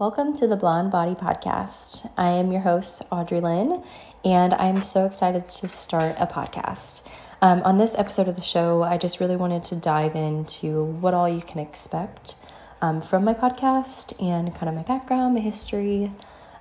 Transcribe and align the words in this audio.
Welcome 0.00 0.34
to 0.38 0.46
the 0.46 0.56
BlondeBody 0.56 1.20
Podcast. 1.20 2.10
I 2.16 2.30
am 2.30 2.50
your 2.50 2.62
host, 2.62 3.02
Audrey 3.12 3.38
Lynn, 3.38 3.84
and 4.24 4.54
I'm 4.54 4.80
so 4.80 5.04
excited 5.04 5.44
to 5.44 5.68
start 5.68 6.16
a 6.18 6.26
podcast. 6.26 7.06
Um, 7.42 7.60
on 7.64 7.76
this 7.76 7.94
episode 7.98 8.26
of 8.26 8.34
the 8.34 8.40
show, 8.40 8.82
I 8.82 8.96
just 8.96 9.20
really 9.20 9.36
wanted 9.36 9.62
to 9.64 9.76
dive 9.76 10.16
into 10.16 10.84
what 10.84 11.12
all 11.12 11.28
you 11.28 11.42
can 11.42 11.58
expect 11.58 12.34
um, 12.80 13.02
from 13.02 13.24
my 13.24 13.34
podcast 13.34 14.18
and 14.22 14.54
kind 14.54 14.70
of 14.70 14.74
my 14.74 14.84
background, 14.84 15.34
my 15.34 15.40
history. 15.40 16.10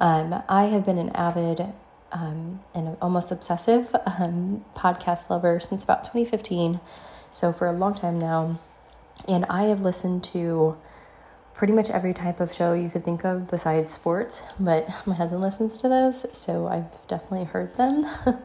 Um, 0.00 0.42
I 0.48 0.68
have 0.68 0.86
been 0.86 0.96
an 0.96 1.10
avid 1.10 1.74
um, 2.12 2.60
and 2.74 2.96
almost 3.02 3.30
obsessive 3.30 3.94
um, 4.18 4.64
podcast 4.74 5.28
lover 5.28 5.60
since 5.60 5.84
about 5.84 6.04
2015, 6.04 6.80
so 7.30 7.52
for 7.52 7.66
a 7.66 7.72
long 7.72 7.92
time 7.92 8.18
now. 8.18 8.58
And 9.28 9.44
I 9.50 9.64
have 9.64 9.82
listened 9.82 10.24
to 10.24 10.78
pretty 11.56 11.72
much 11.72 11.88
every 11.90 12.12
type 12.12 12.38
of 12.38 12.52
show 12.52 12.74
you 12.74 12.90
could 12.90 13.04
think 13.04 13.24
of 13.24 13.48
besides 13.48 13.90
sports, 13.90 14.42
but 14.60 14.88
my 15.06 15.14
husband 15.14 15.42
listens 15.42 15.78
to 15.78 15.88
those, 15.88 16.26
so 16.36 16.66
I've 16.66 17.06
definitely 17.08 17.44
heard 17.44 17.74
them. 17.76 18.06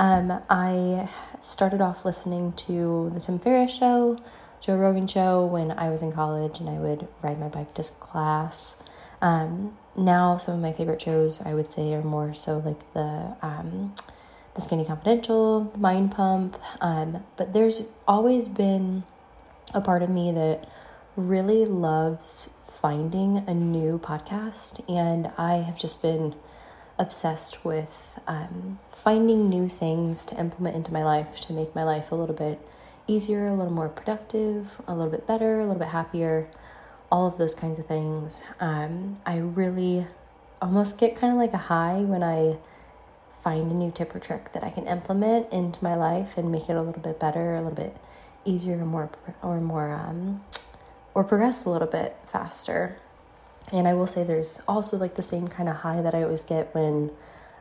um, 0.00 0.42
I 0.48 1.08
started 1.40 1.82
off 1.82 2.04
listening 2.04 2.52
to 2.52 3.10
the 3.12 3.20
Tim 3.20 3.38
Ferriss 3.38 3.76
show, 3.76 4.18
Joe 4.62 4.76
Rogan 4.76 5.06
show 5.06 5.44
when 5.44 5.70
I 5.70 5.90
was 5.90 6.00
in 6.00 6.12
college, 6.12 6.58
and 6.58 6.68
I 6.68 6.78
would 6.78 7.06
ride 7.22 7.38
my 7.38 7.48
bike 7.48 7.74
to 7.74 7.82
class. 8.00 8.82
Um, 9.20 9.76
now, 9.94 10.38
some 10.38 10.54
of 10.54 10.60
my 10.60 10.72
favorite 10.72 11.00
shows 11.00 11.40
I 11.42 11.52
would 11.54 11.70
say 11.70 11.92
are 11.92 12.02
more 12.02 12.32
so 12.34 12.58
like 12.58 12.92
the 12.94 13.36
um, 13.42 13.94
the 14.54 14.62
Skinny 14.62 14.86
Confidential, 14.86 15.72
Mind 15.76 16.12
Pump, 16.12 16.58
um, 16.80 17.22
but 17.36 17.52
there's 17.52 17.82
always 18.08 18.48
been 18.48 19.04
a 19.74 19.82
part 19.82 20.02
of 20.02 20.08
me 20.08 20.32
that 20.32 20.66
really 21.16 21.64
loves 21.64 22.54
finding 22.80 23.38
a 23.46 23.54
new 23.54 23.98
podcast, 23.98 24.86
and 24.88 25.30
I 25.38 25.56
have 25.56 25.78
just 25.78 26.02
been 26.02 26.34
obsessed 26.98 27.64
with 27.64 28.18
um, 28.26 28.78
finding 28.92 29.48
new 29.48 29.68
things 29.68 30.24
to 30.26 30.38
implement 30.38 30.76
into 30.76 30.92
my 30.92 31.02
life 31.02 31.40
to 31.40 31.52
make 31.52 31.74
my 31.74 31.84
life 31.84 32.12
a 32.12 32.14
little 32.14 32.34
bit 32.34 32.60
easier, 33.06 33.48
a 33.48 33.54
little 33.54 33.72
more 33.72 33.88
productive, 33.88 34.80
a 34.86 34.94
little 34.94 35.10
bit 35.10 35.26
better, 35.26 35.60
a 35.60 35.64
little 35.64 35.78
bit 35.78 35.88
happier, 35.88 36.48
all 37.10 37.26
of 37.26 37.38
those 37.38 37.54
kinds 37.54 37.78
of 37.78 37.86
things. 37.86 38.42
Um, 38.60 39.20
I 39.24 39.38
really 39.38 40.06
almost 40.60 40.98
get 40.98 41.16
kind 41.16 41.32
of 41.32 41.38
like 41.38 41.52
a 41.52 41.58
high 41.58 41.98
when 41.98 42.22
I 42.22 42.56
find 43.40 43.70
a 43.70 43.74
new 43.74 43.90
tip 43.90 44.14
or 44.14 44.18
trick 44.18 44.52
that 44.52 44.64
I 44.64 44.70
can 44.70 44.86
implement 44.86 45.52
into 45.52 45.82
my 45.82 45.94
life 45.94 46.36
and 46.36 46.50
make 46.50 46.68
it 46.68 46.72
a 46.72 46.82
little 46.82 47.00
bit 47.00 47.20
better, 47.20 47.54
a 47.54 47.58
little 47.58 47.70
bit 47.70 47.96
easier, 48.44 48.80
or 48.80 48.84
more 48.84 49.10
or 49.42 49.60
more 49.60 49.92
um, 49.92 50.42
or 51.16 51.24
progress 51.24 51.64
a 51.64 51.70
little 51.70 51.88
bit 51.88 52.14
faster. 52.26 52.94
And 53.72 53.88
I 53.88 53.94
will 53.94 54.06
say 54.06 54.22
there's 54.22 54.60
also 54.68 54.98
like 54.98 55.14
the 55.14 55.22
same 55.22 55.48
kind 55.48 55.66
of 55.66 55.76
high 55.76 56.02
that 56.02 56.14
I 56.14 56.22
always 56.22 56.44
get 56.44 56.74
when 56.74 57.10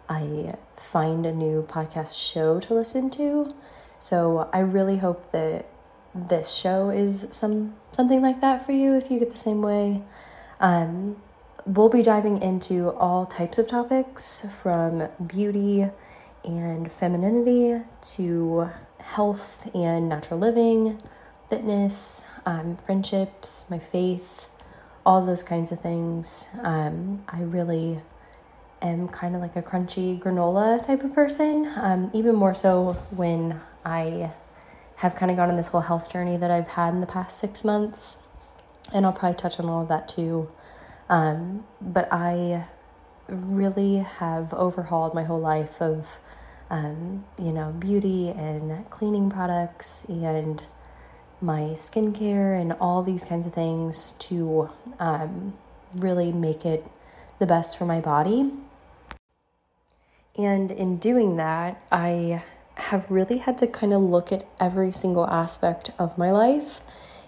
I 0.09 0.55
find 0.75 1.25
a 1.25 1.31
new 1.31 1.63
podcast 1.63 2.19
show 2.19 2.59
to 2.59 2.73
listen 2.73 3.09
to. 3.11 3.55
So 3.97 4.49
I 4.51 4.59
really 4.59 4.97
hope 4.97 5.31
that 5.31 5.67
this 6.13 6.51
show 6.53 6.89
is 6.89 7.29
some 7.31 7.75
something 7.93 8.21
like 8.21 8.41
that 8.41 8.65
for 8.65 8.73
you 8.73 8.93
if 8.95 9.09
you 9.09 9.19
get 9.19 9.31
the 9.31 9.37
same 9.37 9.61
way. 9.61 10.01
Um, 10.59 11.15
we'll 11.65 11.87
be 11.87 12.03
diving 12.03 12.41
into 12.41 12.91
all 12.91 13.25
types 13.25 13.57
of 13.57 13.69
topics 13.69 14.45
from 14.61 15.07
beauty 15.25 15.89
and 16.43 16.91
femininity 16.91 17.85
to 18.15 18.69
health 18.99 19.73
and 19.73 20.09
natural 20.09 20.41
living, 20.41 21.01
fitness, 21.49 22.23
um, 22.45 22.77
friendships, 22.77 23.69
my 23.69 23.79
faith, 23.79 24.49
all 25.05 25.25
those 25.25 25.43
kinds 25.43 25.71
of 25.71 25.79
things. 25.79 26.49
Um, 26.63 27.23
I 27.27 27.41
really 27.41 27.99
am 28.81 29.07
kind 29.07 29.35
of 29.35 29.41
like 29.41 29.55
a 29.55 29.61
crunchy 29.61 30.19
granola 30.19 30.83
type 30.85 31.03
of 31.03 31.13
person, 31.13 31.71
um, 31.75 32.11
even 32.13 32.35
more 32.35 32.53
so 32.53 32.93
when 33.11 33.59
I 33.83 34.31
have 34.97 35.16
kind 35.16 35.29
of 35.29 35.38
gone 35.38 35.50
on 35.50 35.57
this 35.57 35.67
whole 35.67 35.81
health 35.81 36.11
journey 36.11 36.38
that 36.38 36.51
I've 36.51 36.67
had 36.67 36.94
in 36.94 37.01
the 37.01 37.07
past 37.07 37.38
six 37.38 37.63
months. 37.63 38.23
And 38.94 39.06
I'll 39.06 39.13
probably 39.13 39.38
touch 39.38 39.59
on 39.59 39.67
all 39.67 39.81
of 39.81 39.88
that 39.89 40.07
too. 40.07 40.50
Um, 41.09 41.66
but 41.81 42.07
I 42.12 42.66
really 43.27 43.97
have 43.97 44.53
overhauled 44.53 45.13
my 45.13 45.23
whole 45.23 45.39
life 45.39 45.81
of, 45.81 46.19
um, 46.69 47.25
you 47.38 47.51
know, 47.51 47.72
beauty 47.72 48.29
and 48.29 48.89
cleaning 48.89 49.29
products 49.29 50.06
and 50.07 50.63
my 51.45 51.61
skincare 51.73 52.59
and 52.59 52.73
all 52.81 53.03
these 53.03 53.23
kinds 53.23 53.45
of 53.45 53.53
things 53.53 54.13
to 54.13 54.69
um, 55.00 55.53
really 55.95 56.31
make 56.31 56.66
it 56.66 56.85
the 57.39 57.45
best 57.45 57.78
for 57.78 57.85
my 57.85 58.01
body. 58.01 58.51
And 60.38 60.72
in 60.72 60.97
doing 60.97 61.38
that, 61.38 61.81
I 61.91 62.44
have 62.75 63.09
really 63.09 63.38
had 63.38 63.57
to 63.59 63.67
kind 63.67 63.94
of 63.94 64.01
look 64.01 64.31
at 64.31 64.45
every 64.59 64.91
single 64.91 65.28
aspect 65.28 65.91
of 65.97 66.17
my 66.17 66.31
life. 66.31 66.81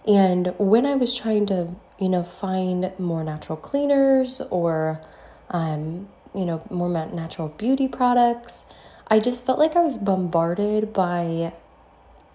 And 0.06 0.54
when 0.58 0.86
I 0.86 0.96
was 0.96 1.16
trying 1.16 1.46
to, 1.48 1.76
you 2.00 2.10
know, 2.10 2.24
find 2.24 2.92
more 3.00 3.24
natural 3.24 3.58
cleaners 3.58 4.42
or, 4.50 5.02
um, 5.50 6.10
you 6.34 6.46
know, 6.46 6.64
more 6.70 6.90
natural 6.90 7.50
beauty 7.50 7.88
products, 7.88 8.72
I 9.08 9.20
just 9.20 9.46
felt 9.46 9.60
like 9.60 9.76
I 9.76 9.82
was 9.82 9.98
bombarded 9.98 10.92
by 10.92 11.54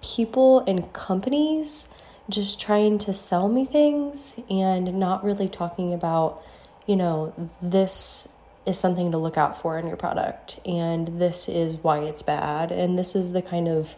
people 0.02 0.60
and 0.60 0.92
companies 0.92 1.94
just 2.28 2.60
trying 2.60 2.98
to 2.98 3.12
sell 3.12 3.48
me 3.48 3.64
things 3.64 4.40
and 4.50 4.94
not 4.94 5.24
really 5.24 5.48
talking 5.48 5.92
about, 5.92 6.42
you 6.86 6.96
know, 6.96 7.50
this 7.60 8.28
is 8.66 8.78
something 8.78 9.10
to 9.10 9.18
look 9.18 9.36
out 9.36 9.60
for 9.60 9.78
in 9.78 9.86
your 9.86 9.96
product 9.96 10.60
and 10.64 11.20
this 11.20 11.48
is 11.48 11.76
why 11.78 11.98
it's 11.98 12.22
bad 12.22 12.70
and 12.70 12.96
this 12.98 13.16
is 13.16 13.32
the 13.32 13.42
kind 13.42 13.66
of 13.66 13.96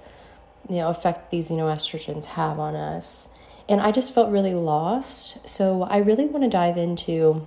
you 0.71 0.77
know 0.77 0.89
effect 0.89 1.31
these 1.31 1.51
you 1.51 1.57
know 1.57 1.67
estrogens 1.67 2.25
have 2.25 2.59
on 2.59 2.75
us. 2.75 3.37
And 3.69 3.81
i 3.81 3.93
just 3.93 4.15
felt 4.15 4.33
really 4.33 4.55
lost. 4.55 5.47
So 5.49 5.83
i 5.83 5.99
really 5.99 6.25
want 6.27 6.45
to 6.45 6.51
dive 6.51 6.79
into 6.79 7.47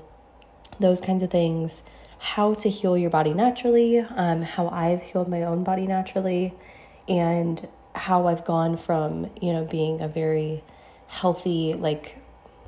those 0.79 1.01
kinds 1.01 1.23
of 1.23 1.31
things 1.31 1.81
how 2.19 2.53
to 2.55 2.69
heal 2.69 2.97
your 2.97 3.09
body 3.09 3.33
naturally 3.33 3.99
um, 3.99 4.41
how 4.41 4.67
i've 4.69 5.01
healed 5.01 5.27
my 5.27 5.43
own 5.43 5.63
body 5.63 5.85
naturally 5.87 6.53
and 7.07 7.67
how 8.07 8.25
I've 8.27 8.45
gone 8.45 8.77
from, 8.77 9.29
you 9.41 9.51
know, 9.51 9.65
being 9.65 9.99
a 9.99 10.07
very 10.07 10.63
healthy, 11.07 11.73
like 11.73 12.17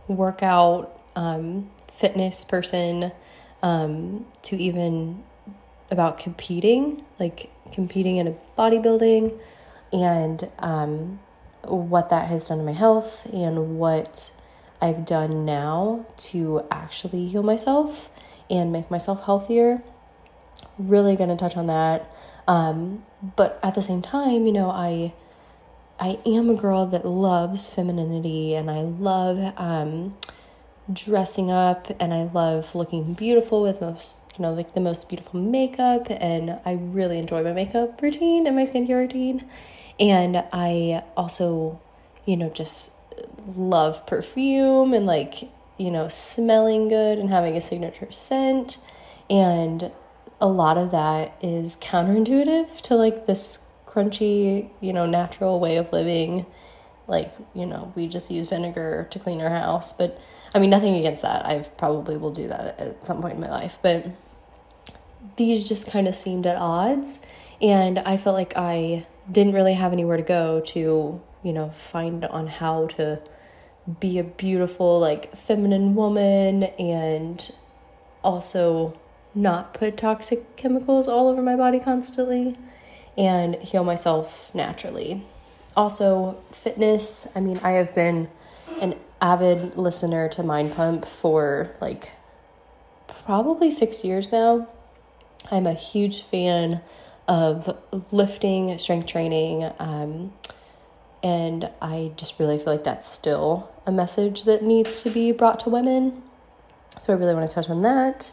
workout, 0.10 1.00
um, 1.16 1.70
fitness 1.90 2.44
person, 2.44 3.14
um, 3.64 4.26
to 4.42 4.58
even 4.58 5.24
about 5.90 6.20
competing, 6.20 7.06
like 7.22 7.50
competing 7.72 8.18
in 8.18 8.28
a 8.28 8.36
bodybuilding 8.58 9.40
and 9.94 10.52
um, 10.60 11.22
what 11.64 12.10
that 12.10 12.28
has 12.28 12.50
done 12.50 12.58
to 12.58 12.64
my 12.66 12.74
health 12.74 13.26
and 13.32 13.80
what 13.80 14.32
I've 14.82 15.06
done 15.06 15.46
now 15.46 16.06
to 16.18 16.66
actually 16.70 17.30
heal 17.30 17.44
myself 17.44 18.10
and 18.50 18.74
make 18.74 18.92
myself 18.92 19.24
healthier. 19.24 19.82
Really 20.78 21.16
going 21.16 21.30
to 21.30 21.38
touch 21.38 21.56
on 21.56 21.68
that. 21.68 22.14
Um, 22.46 23.06
but 23.38 23.58
at 23.64 23.76
the 23.76 23.82
same 23.82 24.02
time, 24.02 24.46
you 24.46 24.52
know, 24.52 24.70
I 24.70 25.14
I 26.00 26.18
am 26.26 26.50
a 26.50 26.56
girl 26.56 26.86
that 26.88 27.06
loves 27.06 27.74
femininity 27.74 28.56
and 28.56 28.72
I 28.72 28.82
love 28.82 29.54
um, 29.58 30.18
dressing 30.92 31.52
up 31.52 31.88
and 32.00 32.14
I 32.14 32.24
love 32.24 32.74
looking 32.74 33.14
beautiful 33.14 33.62
with 33.62 33.82
most, 33.82 34.22
you 34.38 34.44
know, 34.44 34.54
like 34.54 34.74
the 34.74 34.80
most 34.80 35.10
beautiful 35.10 35.42
makeup. 35.42 36.08
And 36.10 36.58
I 36.66 36.74
really 36.80 37.20
enjoy 37.20 37.44
my 37.44 37.52
makeup 37.52 38.02
routine 38.02 38.48
and 38.48 38.56
my 38.56 38.64
skincare 38.64 38.96
routine. 38.96 39.46
And 40.00 40.38
I 40.54 41.04
also, 41.18 41.82
you 42.26 42.38
know, 42.38 42.50
just 42.50 42.94
love 43.58 44.06
perfume 44.08 44.94
and 44.94 45.06
like, 45.06 45.50
you 45.78 45.92
know, 45.92 46.08
smelling 46.08 46.88
good 46.88 47.20
and 47.20 47.30
having 47.30 47.58
a 47.58 47.62
signature 47.62 48.10
scent. 48.10 48.78
And 49.30 49.92
a 50.40 50.48
lot 50.48 50.78
of 50.78 50.92
that 50.92 51.36
is 51.42 51.76
counterintuitive 51.76 52.80
to 52.84 52.96
like 52.96 53.26
this 53.26 53.60
crunchy, 54.00 54.70
you 54.82 54.94
know, 54.94 55.06
natural 55.06 55.60
way 55.60 55.78
of 55.78 55.92
living. 55.92 56.46
Like, 57.08 57.34
you 57.54 57.66
know, 57.66 57.92
we 57.96 58.08
just 58.08 58.30
use 58.32 58.48
vinegar 58.48 59.08
to 59.12 59.20
clean 59.20 59.42
our 59.42 59.50
house. 59.50 59.94
But 59.94 60.20
I 60.54 60.60
mean, 60.60 60.70
nothing 60.70 60.96
against 60.96 61.22
that. 61.24 61.46
I 61.46 61.60
probably 61.78 62.18
will 62.18 62.32
do 62.32 62.48
that 62.48 62.80
at 62.80 63.06
some 63.06 63.22
point 63.22 63.36
in 63.36 63.42
my 63.42 63.50
life. 63.50 63.78
But 63.82 64.06
these 65.38 65.68
just 65.68 65.88
kind 65.88 66.08
of 66.08 66.16
seemed 66.16 66.46
at 66.46 66.56
odds. 66.56 67.26
And 67.62 68.00
I 68.00 68.18
felt 68.18 68.36
like 68.36 68.54
I 68.56 69.06
didn't 69.32 69.54
really 69.54 69.74
have 69.74 69.92
anywhere 69.92 70.18
to 70.18 70.24
go 70.24 70.62
to, 70.62 71.22
you 71.44 71.54
know, 71.54 71.70
find 71.72 72.26
on 72.26 72.48
how 72.48 72.88
to 72.88 73.22
be 74.00 74.20
a 74.20 74.24
beautiful, 74.24 75.00
like, 75.00 75.36
feminine 75.36 75.96
woman 75.96 76.64
and 76.64 77.52
also 78.24 78.98
not 79.34 79.74
put 79.74 79.98
toxic 79.98 80.56
chemicals 80.56 81.08
all 81.08 81.28
over 81.28 81.42
my 81.42 81.56
body 81.56 81.80
constantly 81.80 82.58
and 83.20 83.56
heal 83.56 83.84
myself 83.84 84.50
naturally. 84.56 85.24
Also, 85.76 86.42
fitness. 86.52 87.28
I 87.36 87.42
mean, 87.42 87.60
I 87.62 87.72
have 87.72 87.94
been 87.94 88.30
an 88.82 88.96
avid 89.22 89.78
listener 89.78 90.30
to 90.30 90.42
Mind 90.42 90.74
Pump 90.74 91.06
for 91.06 91.76
like 91.82 92.14
probably 93.26 93.70
six 93.70 94.06
years 94.06 94.32
now. 94.32 94.68
I'm 95.52 95.68
a 95.68 95.74
huge 95.74 96.22
fan 96.22 96.82
of 97.28 97.78
lifting, 98.12 98.78
strength 98.78 99.08
training, 99.08 99.70
um, 99.80 100.34
and 101.22 101.70
I 101.82 102.14
just 102.16 102.40
really 102.40 102.58
feel 102.58 102.74
like 102.74 102.86
that's 102.86 103.08
still 103.08 103.70
a 103.86 103.92
message 103.92 104.44
that 104.44 104.64
needs 104.64 105.04
to 105.04 105.10
be 105.10 105.32
brought 105.34 105.60
to 105.62 105.70
women. 105.70 106.24
So 107.02 107.14
I 107.14 107.18
really 107.18 107.34
want 107.34 107.50
to 107.50 107.54
touch 107.54 107.70
on 107.70 107.82
that. 107.82 108.32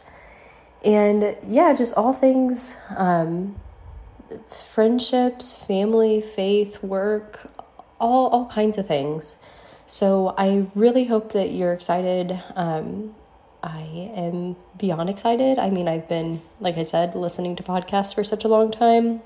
And 0.83 1.35
yeah, 1.45 1.73
just 1.73 1.93
all 1.95 2.13
things 2.13 2.77
um, 2.95 3.55
friendships, 4.49 5.53
family, 5.65 6.21
faith, 6.21 6.81
work, 6.83 7.49
all, 7.99 8.27
all 8.27 8.45
kinds 8.47 8.77
of 8.77 8.87
things. 8.87 9.37
So 9.85 10.33
I 10.37 10.67
really 10.75 11.05
hope 11.05 11.31
that 11.33 11.51
you're 11.51 11.73
excited. 11.73 12.41
Um, 12.55 13.15
I 13.63 14.11
am 14.15 14.55
beyond 14.77 15.09
excited. 15.09 15.57
I 15.57 15.69
mean, 15.69 15.87
I've 15.87 16.07
been, 16.07 16.41
like 16.59 16.77
I 16.77 16.83
said, 16.83 17.15
listening 17.15 17.55
to 17.55 17.63
podcasts 17.63 18.13
for 18.13 18.23
such 18.23 18.43
a 18.43 18.47
long 18.47 18.71
time 18.71 19.21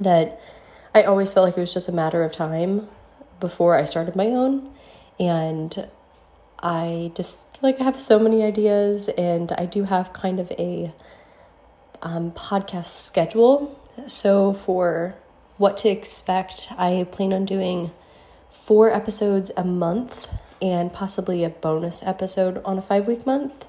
that 0.00 0.40
I 0.94 1.02
always 1.02 1.32
felt 1.32 1.46
like 1.46 1.56
it 1.56 1.60
was 1.60 1.72
just 1.72 1.88
a 1.88 1.92
matter 1.92 2.24
of 2.24 2.32
time 2.32 2.88
before 3.38 3.74
I 3.76 3.84
started 3.84 4.16
my 4.16 4.26
own. 4.26 4.70
And 5.18 5.88
I 6.62 7.12
just 7.14 7.52
feel 7.52 7.70
like 7.70 7.80
I 7.80 7.84
have 7.84 7.98
so 7.98 8.18
many 8.18 8.42
ideas, 8.42 9.08
and 9.08 9.52
I 9.52 9.66
do 9.66 9.84
have 9.84 10.12
kind 10.12 10.38
of 10.40 10.50
a 10.52 10.92
um, 12.02 12.32
podcast 12.32 12.86
schedule. 12.86 13.79
So, 14.06 14.52
for 14.52 15.14
what 15.56 15.76
to 15.78 15.88
expect, 15.88 16.68
I 16.78 17.06
plan 17.10 17.32
on 17.32 17.44
doing 17.44 17.90
four 18.50 18.90
episodes 18.90 19.50
a 19.56 19.64
month 19.64 20.28
and 20.62 20.92
possibly 20.92 21.44
a 21.44 21.48
bonus 21.48 22.02
episode 22.02 22.60
on 22.64 22.78
a 22.78 22.82
five 22.82 23.06
week 23.06 23.26
month. 23.26 23.66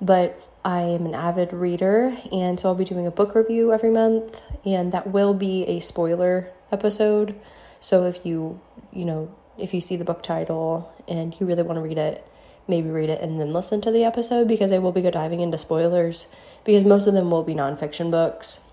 But 0.00 0.40
I 0.64 0.82
am 0.82 1.06
an 1.06 1.14
avid 1.14 1.52
reader, 1.52 2.16
and 2.30 2.58
so 2.58 2.68
I'll 2.68 2.74
be 2.74 2.84
doing 2.84 3.06
a 3.06 3.10
book 3.10 3.34
review 3.34 3.72
every 3.72 3.90
month, 3.90 4.42
and 4.64 4.92
that 4.92 5.08
will 5.08 5.34
be 5.34 5.64
a 5.64 5.80
spoiler 5.80 6.50
episode. 6.70 7.34
So 7.80 8.06
if 8.06 8.24
you, 8.24 8.60
you 8.92 9.04
know, 9.04 9.34
if 9.58 9.74
you 9.74 9.80
see 9.80 9.96
the 9.96 10.04
book 10.04 10.22
title 10.22 10.92
and 11.08 11.38
you 11.38 11.46
really 11.46 11.62
want 11.62 11.76
to 11.76 11.82
read 11.82 11.98
it, 11.98 12.26
maybe 12.68 12.88
read 12.88 13.10
it 13.10 13.20
and 13.20 13.40
then 13.40 13.52
listen 13.52 13.80
to 13.80 13.90
the 13.90 14.04
episode 14.04 14.46
because 14.48 14.72
I 14.72 14.78
will 14.78 14.92
be 14.92 15.02
diving 15.02 15.40
into 15.40 15.58
spoilers 15.58 16.26
because 16.64 16.84
most 16.84 17.06
of 17.06 17.14
them 17.14 17.30
will 17.30 17.42
be 17.42 17.54
nonfiction 17.54 18.10
books. 18.10 18.64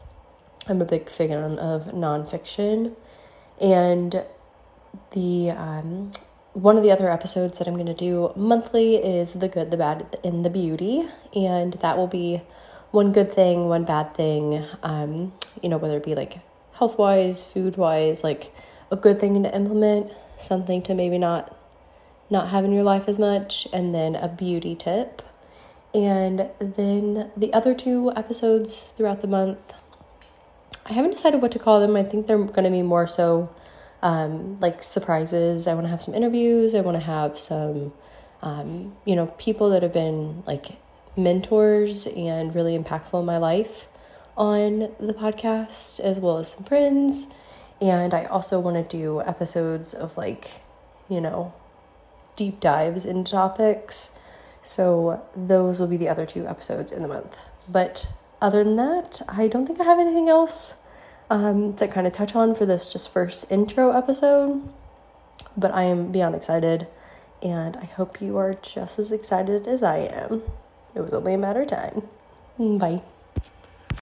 I'm 0.68 0.82
a 0.82 0.86
big 0.86 1.10
fan 1.10 1.58
of 1.58 1.86
nonfiction, 1.86 2.96
and 3.60 4.24
the 5.12 5.52
um, 5.52 6.12
one 6.54 6.78
of 6.78 6.84
the 6.84 6.92
other 6.92 7.12
episodes 7.12 7.58
that 7.60 7.68
I'm 7.68 7.76
going 7.76 7.86
to 7.86 7.94
do 7.94 8.34
monthly 8.36 8.96
is 8.96 9.34
the 9.34 9.48
good, 9.48 9.72
the 9.72 9.78
bad, 9.78 10.18
and 10.24 10.44
the 10.44 10.50
beauty, 10.50 11.08
and 11.36 11.74
that 11.74 11.98
will 11.98 12.08
be 12.08 12.42
one 12.92 13.12
good 13.12 13.34
thing, 13.34 13.68
one 13.68 13.86
bad 13.86 14.14
thing. 14.14 14.66
Um, 14.84 15.34
you 15.62 15.70
know, 15.70 15.78
whether 15.78 15.98
it 15.98 16.04
be 16.04 16.16
like 16.16 16.40
health 16.74 16.98
wise, 16.98 17.46
food 17.46 17.78
wise, 17.78 18.24
like 18.24 18.54
a 18.92 18.96
good 18.96 19.20
thing 19.20 19.42
to 19.44 19.56
implement, 19.56 20.12
something 20.38 20.82
to 20.84 20.94
maybe 20.94 21.18
not 21.18 21.56
not 22.30 22.50
have 22.50 22.64
in 22.64 22.72
your 22.72 22.84
life 22.84 23.08
as 23.08 23.18
much, 23.18 23.68
and 23.74 23.94
then 23.94 24.16
a 24.16 24.28
beauty 24.28 24.76
tip. 24.76 25.22
And 25.94 26.50
then 26.60 27.32
the 27.36 27.52
other 27.54 27.74
two 27.74 28.12
episodes 28.16 28.86
throughout 28.86 29.22
the 29.22 29.28
month, 29.28 29.74
I 30.90 30.94
haven't 30.94 31.12
decided 31.12 31.42
what 31.42 31.52
to 31.52 31.60
call 31.60 31.80
them. 31.80 31.96
I 31.96 32.04
think 32.04 32.26
they're 32.26 32.38
going 32.38 32.64
to 32.64 32.72
be 32.72 32.82
more 32.82 33.06
so 33.06 33.54
um, 34.02 34.60
like 34.60 34.82
surprises. 34.82 35.68
I 35.68 35.74
want 35.76 35.86
to 35.86 35.90
have 35.90 36.02
some 36.02 36.16
interviews. 36.16 36.74
I 36.74 36.82
want 36.82 36.96
to 36.98 37.04
have 37.04 37.38
some, 37.38 37.94
um, 38.42 38.96
you 39.06 39.16
know, 39.16 39.28
people 39.38 39.70
that 39.70 39.84
have 39.84 39.94
been 39.94 40.44
like 40.48 40.78
mentors 41.16 42.08
and 42.08 42.56
really 42.56 42.78
impactful 42.78 43.20
in 43.20 43.26
my 43.26 43.38
life 43.38 43.88
on 44.36 44.92
the 45.00 45.14
podcast, 45.14 46.00
as 46.00 46.20
well 46.20 46.40
as 46.40 46.54
some 46.54 46.64
friends. 46.64 47.36
And 47.82 48.14
I 48.14 48.26
also 48.26 48.60
want 48.60 48.90
to 48.90 48.98
do 48.98 49.22
episodes 49.22 49.94
of 49.94 50.18
like, 50.18 50.62
you 51.08 51.22
know, 51.22 51.54
deep 52.36 52.60
dives 52.60 53.06
into 53.06 53.32
topics. 53.32 54.20
So 54.62 55.22
those 55.36 55.80
will 55.80 55.88
be 55.88 55.98
the 55.98 56.10
other 56.10 56.26
two 56.26 56.48
episodes 56.48 56.92
in 56.92 57.02
the 57.02 57.08
month. 57.08 57.38
But 57.68 58.08
other 58.42 58.64
than 58.64 58.76
that, 58.78 59.22
I 59.28 59.48
don't 59.48 59.66
think 59.66 59.80
I 59.80 59.84
have 59.84 60.00
anything 60.00 60.30
else 60.30 60.82
um, 61.30 61.74
to 61.76 61.88
kind 61.88 62.08
of 62.08 62.14
touch 62.14 62.36
on 62.36 62.56
for 62.56 62.66
this 62.66 62.92
just 62.92 63.12
first 63.12 63.52
intro 63.52 63.92
episode. 63.92 64.68
But 65.58 65.74
I 65.74 65.84
am 65.84 66.12
beyond 66.12 66.36
excited, 66.36 66.88
and 67.42 67.76
I 67.78 67.86
hope 67.86 68.22
you 68.22 68.38
are 68.38 68.54
just 68.56 69.00
as 69.00 69.12
excited 69.12 69.68
as 69.68 69.84
I 69.84 69.98
am. 69.98 70.44
It 70.96 71.02
was 71.02 71.14
only 71.14 71.34
a 71.34 71.38
matter 71.38 71.62
of 71.62 71.68
time. 71.68 72.04
Bye. 72.58 73.02